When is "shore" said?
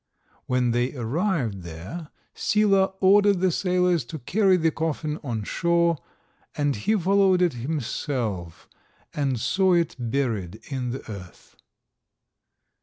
5.43-5.99